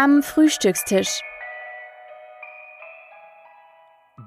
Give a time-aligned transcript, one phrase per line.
[0.00, 1.22] Am Frühstückstisch.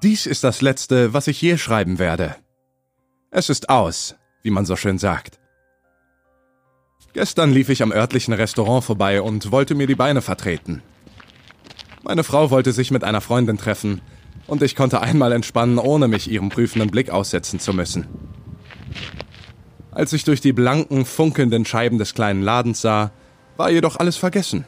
[0.04, 2.36] Dies ist das Letzte, was ich je schreiben werde.
[3.29, 5.39] Es ist aus, wie man so schön sagt.
[7.14, 10.84] Gestern lief ich am örtlichen Restaurant vorbei und wollte mir die Beine vertreten.
[12.04, 14.01] Meine Frau wollte sich mit einer Freundin treffen,
[14.47, 18.10] und ich konnte einmal entspannen, ohne mich ihrem prüfenden Blick aussetzen zu müssen.
[19.92, 23.11] Als ich durch die blanken, funkelnden Scheiben des kleinen Ladens sah,
[23.56, 24.65] war jedoch alles vergessen.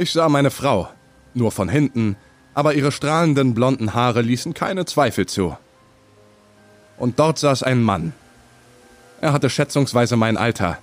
[0.00, 0.88] Ich sah meine Frau,
[1.34, 2.16] nur von hinten,
[2.54, 5.58] aber ihre strahlenden blonden Haare ließen keine Zweifel zu.
[6.96, 8.14] Und dort saß ein Mann.
[9.20, 10.78] Er hatte schätzungsweise mein Alter,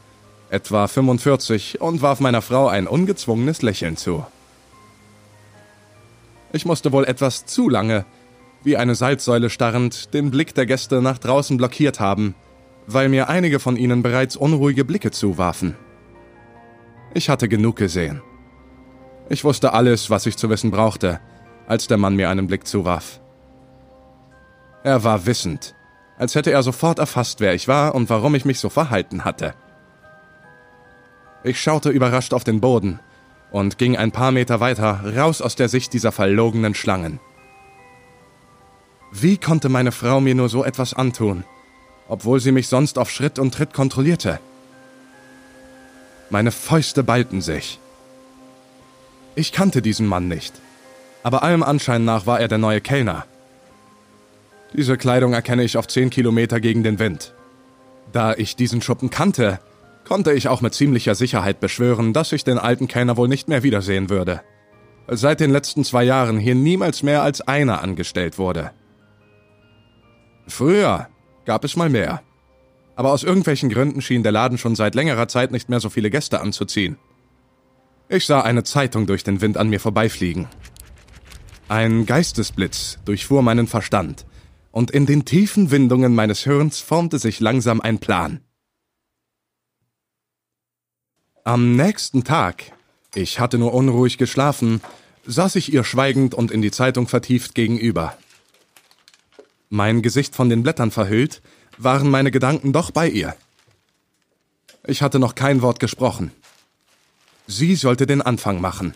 [0.51, 4.23] etwa 45, und warf meiner Frau ein ungezwungenes Lächeln zu.
[6.53, 8.05] Ich musste wohl etwas zu lange,
[8.63, 12.35] wie eine Salzsäule starrend, den Blick der Gäste nach draußen blockiert haben,
[12.85, 15.75] weil mir einige von ihnen bereits unruhige Blicke zuwarfen.
[17.15, 18.21] Ich hatte genug gesehen.
[19.29, 21.19] Ich wusste alles, was ich zu wissen brauchte,
[21.67, 23.19] als der Mann mir einen Blick zuwarf.
[24.83, 25.75] Er war wissend,
[26.17, 29.53] als hätte er sofort erfasst, wer ich war und warum ich mich so verhalten hatte.
[31.43, 32.99] Ich schaute überrascht auf den Boden
[33.51, 37.19] und ging ein paar Meter weiter, raus aus der Sicht dieser verlogenen Schlangen.
[39.11, 41.43] Wie konnte meine Frau mir nur so etwas antun,
[42.07, 44.39] obwohl sie mich sonst auf Schritt und Tritt kontrollierte?
[46.29, 47.79] Meine Fäuste ballten sich.
[49.37, 50.51] Ich kannte diesen Mann nicht,
[51.21, 53.27] aber allem Anschein nach war er der neue Kellner.
[54.73, 57.35] Diese Kleidung erkenne ich auf zehn Kilometer gegen den Wind.
[58.11, 59.59] Da ich diesen Schuppen kannte,
[60.07, 63.61] konnte ich auch mit ziemlicher Sicherheit beschwören, dass ich den alten Kellner wohl nicht mehr
[63.61, 64.41] wiedersehen würde.
[65.07, 68.71] Seit den letzten zwei Jahren hier niemals mehr als einer angestellt wurde.
[70.47, 71.09] Früher
[71.45, 72.23] gab es mal mehr.
[72.95, 76.09] Aber aus irgendwelchen Gründen schien der Laden schon seit längerer Zeit nicht mehr so viele
[76.09, 76.97] Gäste anzuziehen.
[78.09, 80.47] Ich sah eine Zeitung durch den Wind an mir vorbeifliegen.
[81.67, 84.25] Ein Geistesblitz durchfuhr meinen Verstand,
[84.71, 88.39] und in den tiefen Windungen meines Hirns formte sich langsam ein Plan.
[91.43, 92.71] Am nächsten Tag,
[93.13, 94.81] ich hatte nur unruhig geschlafen,
[95.25, 98.17] saß ich ihr schweigend und in die Zeitung vertieft gegenüber.
[99.69, 101.41] Mein Gesicht von den Blättern verhüllt,
[101.77, 103.35] waren meine Gedanken doch bei ihr.
[104.85, 106.31] Ich hatte noch kein Wort gesprochen.
[107.47, 108.93] Sie sollte den Anfang machen.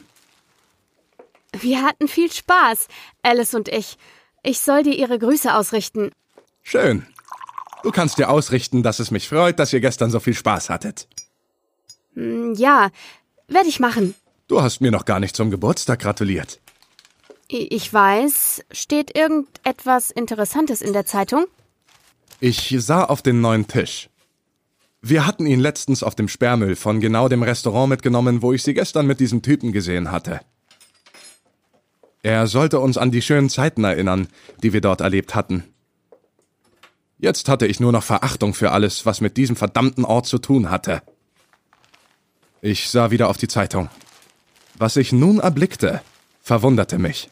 [1.54, 2.88] Wir hatten viel Spaß,
[3.24, 3.98] Alice und ich.
[4.44, 6.12] Ich soll dir ihre Grüße ausrichten.
[6.64, 7.06] Schön.
[7.84, 11.08] Du kannst dir ausrichten, dass es mich freut, dass ihr gestern so viel Spaß hattet.
[12.14, 12.92] Hm, ja,
[13.48, 14.14] werde ich machen.
[14.48, 16.60] Du hast mir noch gar nicht zum Geburtstag gratuliert.
[17.48, 18.64] Ich weiß.
[18.72, 21.46] Steht irgendetwas Interessantes in der Zeitung?
[22.40, 24.10] Ich sah auf den neuen Tisch.
[25.02, 28.76] Wir hatten ihn letztens auf dem Sperrmüll von genau dem Restaurant mitgenommen, wo ich sie
[28.76, 30.42] gestern mit diesem Typen gesehen hatte.
[32.22, 34.28] Er sollte uns an die schönen Zeiten erinnern,
[34.62, 35.64] die wir dort erlebt hatten.
[37.18, 40.70] Jetzt hatte ich nur noch Verachtung für alles, was mit diesem verdammten Ort zu tun
[40.70, 41.02] hatte.
[42.62, 43.90] Ich sah wieder auf die Zeitung.
[44.76, 46.02] Was ich nun erblickte,
[46.44, 47.30] verwunderte mich.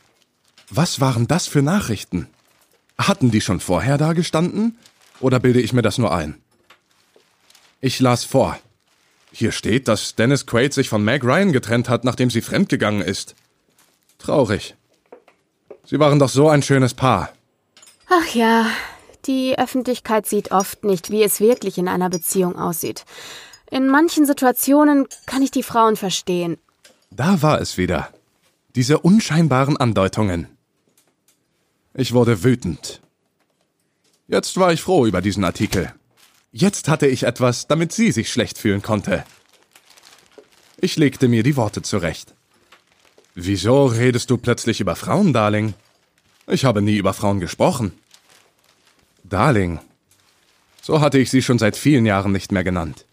[0.71, 2.27] Was waren das für Nachrichten?
[2.97, 4.77] Hatten die schon vorher da gestanden?
[5.19, 6.35] Oder bilde ich mir das nur ein?
[7.81, 8.57] Ich las vor.
[9.31, 13.35] Hier steht, dass Dennis Quaid sich von Meg Ryan getrennt hat, nachdem sie fremdgegangen ist.
[14.17, 14.75] Traurig.
[15.85, 17.31] Sie waren doch so ein schönes Paar.
[18.09, 18.65] Ach ja,
[19.25, 23.05] die Öffentlichkeit sieht oft nicht, wie es wirklich in einer Beziehung aussieht.
[23.71, 26.57] In manchen Situationen kann ich die Frauen verstehen.
[27.11, 28.09] Da war es wieder.
[28.75, 30.47] Diese unscheinbaren Andeutungen.
[31.93, 33.01] Ich wurde wütend.
[34.27, 35.93] Jetzt war ich froh über diesen Artikel.
[36.51, 39.23] Jetzt hatte ich etwas, damit sie sich schlecht fühlen konnte.
[40.81, 42.33] Ich legte mir die Worte zurecht.
[43.35, 45.73] Wieso redest du plötzlich über Frauen, Darling?
[46.47, 47.93] Ich habe nie über Frauen gesprochen.
[49.23, 49.79] Darling.
[50.81, 53.05] So hatte ich sie schon seit vielen Jahren nicht mehr genannt.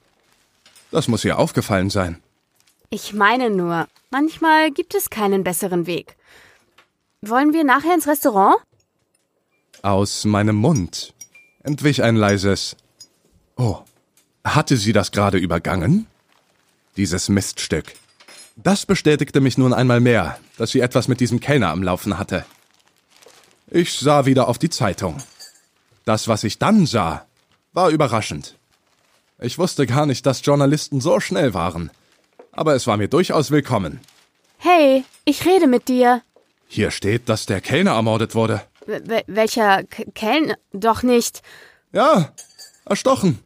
[0.90, 2.22] Das muss ihr aufgefallen sein.
[2.88, 6.16] Ich meine nur, manchmal gibt es keinen besseren Weg.
[7.20, 8.56] Wollen wir nachher ins Restaurant?
[9.82, 11.12] Aus meinem Mund
[11.62, 12.76] entwich ein leises
[13.56, 13.78] Oh,
[14.44, 16.06] hatte sie das gerade übergangen?
[16.96, 17.94] Dieses Miststück.
[18.56, 22.44] Das bestätigte mich nun einmal mehr, dass sie etwas mit diesem Kellner am Laufen hatte.
[23.68, 25.18] Ich sah wieder auf die Zeitung.
[26.04, 27.26] Das, was ich dann sah,
[27.72, 28.56] war überraschend.
[29.38, 31.90] Ich wusste gar nicht, dass Journalisten so schnell waren.
[32.52, 34.00] Aber es war mir durchaus willkommen.
[34.58, 36.22] Hey, ich rede mit dir.
[36.68, 38.62] Hier steht, dass der Kellner ermordet wurde.
[38.86, 40.56] W welcher Kellner?
[40.72, 41.42] Doch nicht.
[41.92, 42.32] Ja,
[42.86, 43.40] erstochen.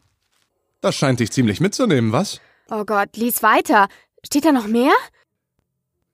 [0.81, 2.41] Das scheint dich ziemlich mitzunehmen, was?
[2.71, 3.89] Oh Gott, lies weiter.
[4.25, 4.93] Steht da noch mehr?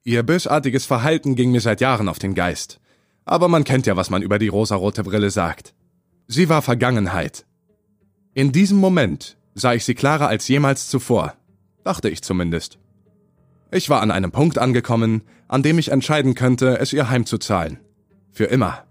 [0.02, 2.80] Ihr bösartiges Verhalten ging mir seit Jahren auf den Geist.
[3.24, 5.74] Aber man kennt ja, was man über die rosarote Brille sagt.
[6.28, 7.44] Sie war Vergangenheit.
[8.34, 11.34] In diesem Moment sah ich sie klarer als jemals zuvor.
[11.84, 12.78] Dachte ich zumindest.
[13.70, 17.78] Ich war an einem Punkt angekommen, an dem ich entscheiden könnte, es ihr heimzuzahlen.
[18.30, 18.84] Für immer.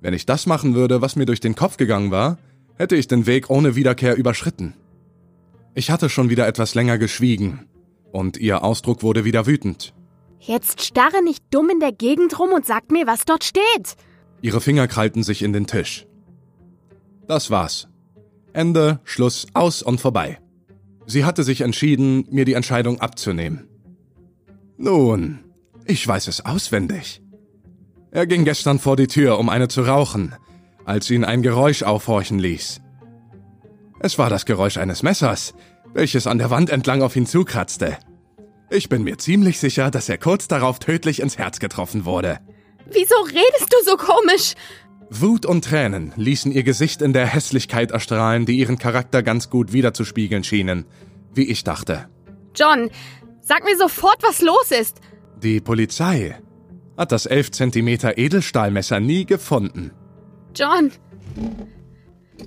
[0.00, 2.38] Wenn ich das machen würde, was mir durch den Kopf gegangen war,
[2.76, 4.74] hätte ich den Weg ohne Wiederkehr überschritten.
[5.74, 7.66] Ich hatte schon wieder etwas länger geschwiegen,
[8.12, 9.94] und ihr Ausdruck wurde wieder wütend.
[10.38, 13.96] Jetzt starre nicht dumm in der Gegend rum und sag mir, was dort steht.
[14.42, 16.06] Ihre Finger krallten sich in den Tisch.
[17.28, 17.88] Das war's.
[18.52, 20.40] Ende, Schluss, aus und vorbei.
[21.06, 23.68] Sie hatte sich entschieden, mir die Entscheidung abzunehmen.
[24.76, 25.38] Nun,
[25.86, 27.22] ich weiß es auswendig.
[28.10, 30.34] Er ging gestern vor die Tür, um eine zu rauchen,
[30.84, 32.80] als ihn ein Geräusch aufhorchen ließ.
[34.00, 35.54] Es war das Geräusch eines Messers,
[35.94, 37.98] welches an der Wand entlang auf ihn zukratzte.
[38.70, 42.40] Ich bin mir ziemlich sicher, dass er kurz darauf tödlich ins Herz getroffen wurde.
[42.86, 44.54] Wieso redest du so komisch?
[45.10, 49.72] Wut und Tränen ließen ihr Gesicht in der Hässlichkeit erstrahlen, die ihren Charakter ganz gut
[49.72, 50.86] wiederzuspiegeln schienen,
[51.34, 52.08] wie ich dachte.
[52.54, 52.90] John,
[53.42, 55.00] sag mir sofort, was los ist.
[55.42, 56.36] Die Polizei
[56.96, 59.92] hat das 11 cm Edelstahlmesser nie gefunden.
[60.54, 60.92] John!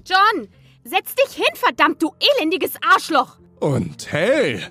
[0.06, 0.48] John!
[0.84, 3.40] Setz dich hin, verdammt, du elendiges Arschloch!
[3.60, 4.62] Und hey,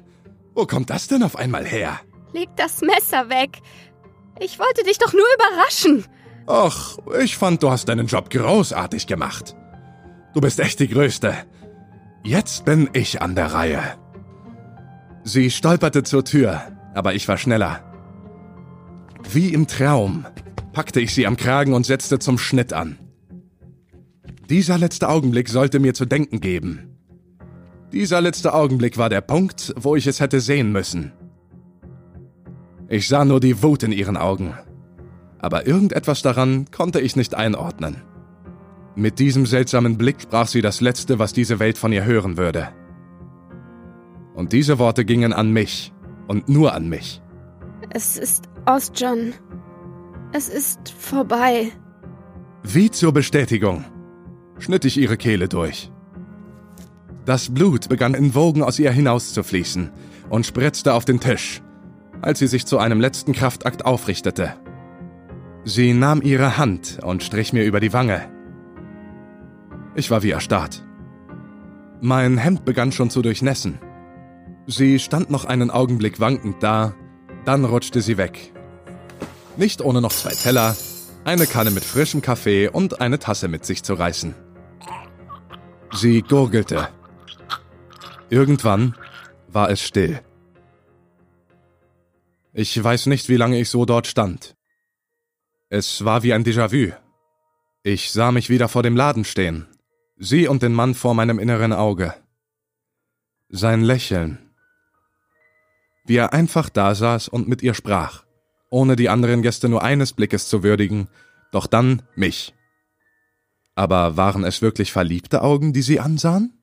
[0.55, 2.01] wo kommt das denn auf einmal her?
[2.33, 3.61] Leg das Messer weg.
[4.41, 6.05] Ich wollte dich doch nur überraschen.
[6.47, 9.57] Ach, ich fand, du hast deinen Job großartig gemacht.
[10.35, 11.35] Du bist echt die Größte.
[12.23, 13.99] Jetzt bin ich an der Reihe.
[15.23, 16.63] Sie stolperte zur Tür,
[16.95, 17.83] aber ich war schneller.
[19.31, 20.27] Wie im Traum
[20.73, 22.99] packte ich sie am Kragen und setzte zum Schnitt an.
[24.51, 26.99] Dieser letzte Augenblick sollte mir zu denken geben.
[27.93, 31.13] Dieser letzte Augenblick war der Punkt, wo ich es hätte sehen müssen.
[32.89, 34.53] Ich sah nur die Wut in ihren Augen,
[35.39, 38.03] aber irgendetwas daran konnte ich nicht einordnen.
[38.97, 42.69] Mit diesem seltsamen Blick sprach sie das Letzte, was diese Welt von ihr hören würde.
[44.35, 45.93] Und diese Worte gingen an mich
[46.29, 47.23] und nur an mich.
[47.91, 49.33] Es ist aus, John.
[50.33, 51.71] Es ist vorbei.
[52.63, 53.85] Wie zur Bestätigung
[54.59, 55.91] schnitt ich ihre Kehle durch.
[57.25, 59.91] Das Blut begann in Wogen aus ihr hinauszufließen
[60.29, 61.63] und spritzte auf den Tisch,
[62.21, 64.55] als sie sich zu einem letzten Kraftakt aufrichtete.
[65.65, 68.29] Sie nahm ihre Hand und strich mir über die Wange.
[69.95, 70.85] Ich war wie erstarrt.
[72.03, 73.79] Mein Hemd begann schon zu durchnässen.
[74.67, 76.95] Sie stand noch einen Augenblick wankend da,
[77.47, 78.53] dann rutschte sie weg.
[79.57, 80.77] Nicht ohne noch zwei Teller,
[81.25, 84.35] eine Kanne mit frischem Kaffee und eine Tasse mit sich zu reißen.
[85.97, 86.89] Sie gurgelte.
[88.29, 88.97] Irgendwann
[89.47, 90.21] war es still.
[92.53, 94.57] Ich weiß nicht, wie lange ich so dort stand.
[95.69, 96.93] Es war wie ein Déjà-vu.
[97.85, 99.67] Ich sah mich wieder vor dem Laden stehen,
[100.17, 102.15] sie und den Mann vor meinem inneren Auge.
[103.49, 104.39] Sein Lächeln.
[106.07, 108.25] Wie er einfach da saß und mit ihr sprach,
[108.69, 111.09] ohne die anderen Gäste nur eines Blickes zu würdigen,
[111.53, 112.53] doch dann mich.
[113.75, 116.63] Aber waren es wirklich verliebte Augen, die sie ansahen?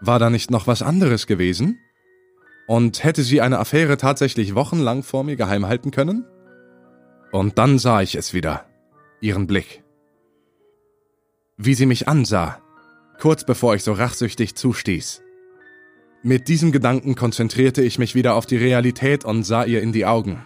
[0.00, 1.78] War da nicht noch was anderes gewesen?
[2.68, 6.24] Und hätte sie eine Affäre tatsächlich wochenlang vor mir geheim halten können?
[7.32, 8.66] Und dann sah ich es wieder,
[9.20, 9.82] ihren Blick.
[11.56, 12.60] Wie sie mich ansah,
[13.20, 15.22] kurz bevor ich so rachsüchtig zustieß.
[16.22, 20.06] Mit diesem Gedanken konzentrierte ich mich wieder auf die Realität und sah ihr in die
[20.06, 20.44] Augen.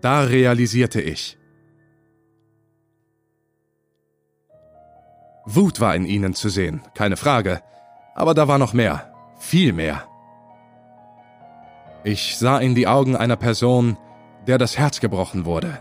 [0.00, 1.38] Da realisierte ich,
[5.44, 7.60] Wut war in ihnen zu sehen, keine Frage,
[8.14, 10.04] aber da war noch mehr, viel mehr.
[12.04, 13.96] Ich sah in die Augen einer Person,
[14.46, 15.78] der das Herz gebrochen wurde.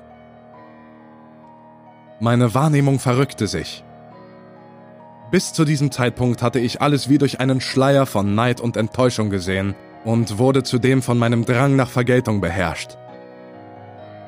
[2.19, 3.83] Meine Wahrnehmung verrückte sich.
[5.31, 9.29] Bis zu diesem Zeitpunkt hatte ich alles wie durch einen Schleier von Neid und Enttäuschung
[9.29, 12.97] gesehen und wurde zudem von meinem Drang nach Vergeltung beherrscht.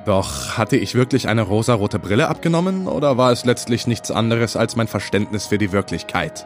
[0.05, 4.75] Doch hatte ich wirklich eine rosarote Brille abgenommen oder war es letztlich nichts anderes als
[4.75, 6.45] mein Verständnis für die Wirklichkeit?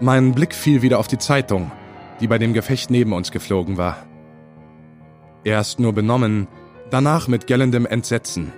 [0.00, 1.72] Mein Blick fiel wieder auf die Zeitung,
[2.20, 3.96] die bei dem Gefecht neben uns geflogen war.
[5.44, 6.48] Erst nur benommen,
[6.90, 8.52] danach mit gellendem Entsetzen.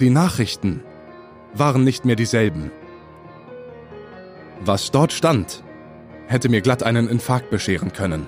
[0.00, 0.82] Die Nachrichten
[1.54, 2.72] waren nicht mehr dieselben.
[4.60, 5.62] Was dort stand,
[6.26, 8.26] hätte mir glatt einen Infarkt bescheren können.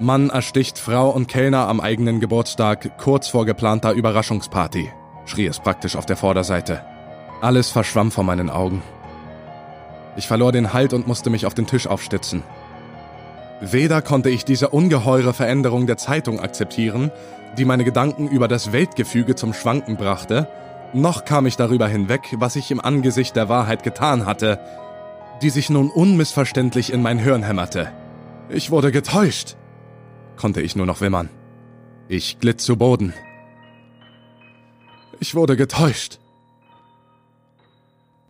[0.00, 4.92] Mann ersticht Frau und Kellner am eigenen Geburtstag kurz vor geplanter Überraschungsparty,
[5.26, 6.84] schrie es praktisch auf der Vorderseite.
[7.40, 8.80] Alles verschwamm vor meinen Augen.
[10.16, 12.44] Ich verlor den Halt und musste mich auf den Tisch aufstützen.
[13.60, 17.10] Weder konnte ich diese ungeheure Veränderung der Zeitung akzeptieren,
[17.56, 20.48] die meine Gedanken über das Weltgefüge zum Schwanken brachte,
[20.92, 24.60] noch kam ich darüber hinweg, was ich im Angesicht der Wahrheit getan hatte,
[25.42, 27.90] die sich nun unmissverständlich in mein Hirn hämmerte.
[28.48, 29.56] Ich wurde getäuscht,
[30.38, 31.28] konnte ich nur noch wimmern.
[32.08, 33.12] Ich glitt zu Boden.
[35.20, 36.18] Ich wurde getäuscht.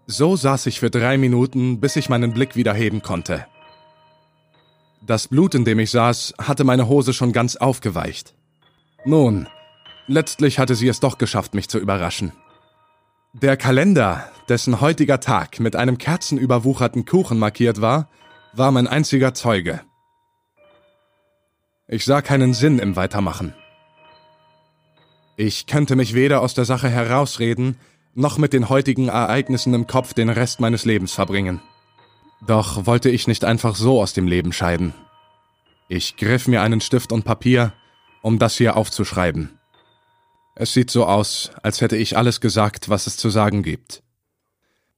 [0.07, 3.47] So saß ich für drei Minuten, bis ich meinen Blick wieder heben konnte.
[5.07, 8.35] Das Blut, in dem ich saß, hatte meine Hose schon ganz aufgeweicht.
[9.05, 9.47] Nun,
[10.07, 12.33] letztlich hatte sie es doch geschafft, mich zu überraschen.
[13.35, 18.09] Der Kalender, dessen heutiger Tag mit einem kerzenüberwucherten Kuchen markiert war,
[18.55, 19.83] war mein einziger Zeuge.
[21.91, 23.55] Ich sah keinen Sinn im Weitermachen.
[25.39, 27.79] Ich könnte mich weder aus der Sache herausreden,
[28.15, 31.63] noch mit den heutigen Ereignissen im Kopf den Rest meines Lebens verbringen.
[32.47, 34.93] Doch wollte ich nicht einfach so aus dem Leben scheiden.
[35.89, 37.73] Ich griff mir einen Stift und Papier,
[38.21, 39.59] um das hier aufzuschreiben.
[40.57, 44.03] Es sieht so aus, als hätte ich alles gesagt, was es zu sagen gibt.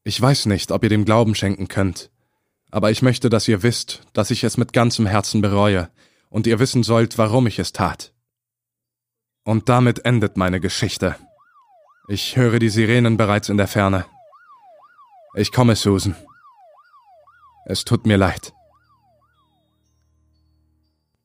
[0.03, 2.11] Ich weiß nicht, ob ihr dem Glauben schenken könnt,
[2.73, 5.89] aber ich möchte, dass ihr wisst, dass ich es mit ganzem Herzen bereue
[6.31, 8.15] und ihr wissen sollt, warum ich es tat.
[9.45, 11.17] Und damit endet meine Geschichte.
[12.09, 14.07] Ich höre die Sirenen bereits in der Ferne.
[15.35, 16.17] Ich komme, Susan.
[17.67, 18.53] Es tut mir leid.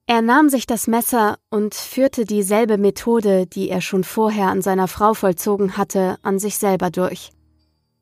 [0.08, 4.88] Er nahm sich das Messer und führte dieselbe Methode, die er schon vorher an seiner
[4.88, 7.32] Frau vollzogen hatte, an sich selber durch.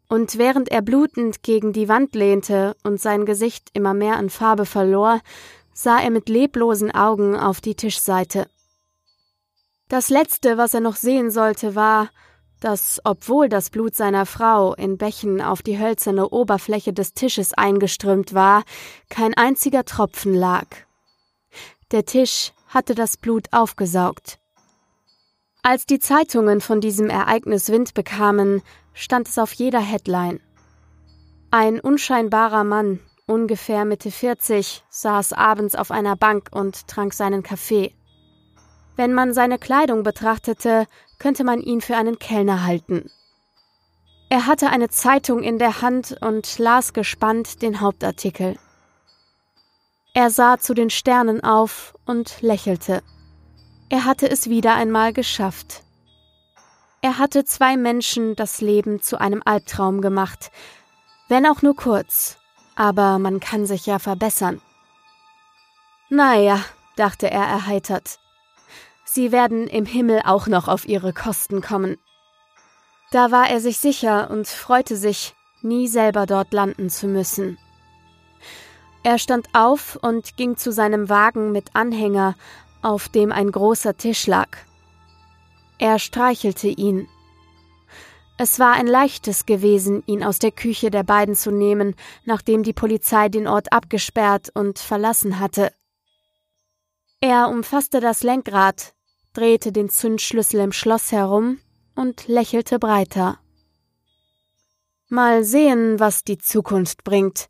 [0.09, 4.65] Und während er blutend gegen die Wand lehnte und sein Gesicht immer mehr an Farbe
[4.65, 5.21] verlor,
[5.73, 8.47] sah er mit leblosen Augen auf die Tischseite.
[9.89, 12.09] Das Letzte, was er noch sehen sollte, war,
[12.59, 18.33] dass, obwohl das Blut seiner Frau in Bächen auf die hölzerne Oberfläche des Tisches eingeströmt
[18.33, 18.63] war,
[19.09, 20.67] kein einziger Tropfen lag.
[21.91, 24.39] Der Tisch hatte das Blut aufgesaugt.
[25.61, 28.61] Als die Zeitungen von diesem Ereignis Wind bekamen,
[28.93, 30.39] stand es auf jeder Headline.
[31.51, 37.93] Ein unscheinbarer Mann, ungefähr Mitte 40, saß abends auf einer Bank und trank seinen Kaffee.
[38.95, 40.85] Wenn man seine Kleidung betrachtete,
[41.19, 43.09] könnte man ihn für einen Kellner halten.
[44.29, 48.57] Er hatte eine Zeitung in der Hand und las gespannt den Hauptartikel.
[50.15, 53.01] Er sah zu den Sternen auf und lächelte.
[53.89, 55.83] Er hatte es wieder einmal geschafft.
[57.01, 60.51] Er hatte zwei Menschen das Leben zu einem Albtraum gemacht,
[61.29, 62.37] wenn auch nur kurz,
[62.75, 64.61] aber man kann sich ja verbessern.
[66.09, 66.63] Naja,
[66.95, 68.19] dachte er erheitert,
[69.03, 71.97] sie werden im Himmel auch noch auf ihre Kosten kommen.
[73.11, 77.57] Da war er sich sicher und freute sich, nie selber dort landen zu müssen.
[79.03, 82.35] Er stand auf und ging zu seinem Wagen mit Anhänger,
[82.81, 84.49] auf dem ein großer Tisch lag.
[85.77, 87.09] Er streichelte ihn.
[88.43, 91.95] Es war ein leichtes gewesen, ihn aus der Küche der beiden zu nehmen,
[92.25, 95.71] nachdem die Polizei den Ort abgesperrt und verlassen hatte.
[97.21, 98.95] Er umfasste das Lenkrad,
[99.31, 101.59] drehte den Zündschlüssel im Schloss herum
[101.95, 103.39] und lächelte breiter.
[105.07, 107.47] Mal sehen, was die Zukunft bringt,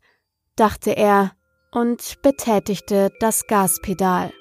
[0.54, 1.32] dachte er
[1.72, 4.32] und betätigte das Gaspedal.